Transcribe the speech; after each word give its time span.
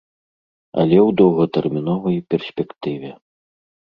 Але 0.83 0.95
ў 0.99 1.09
доўгатэрміновай 1.19 2.17
перспектыве. 2.35 3.11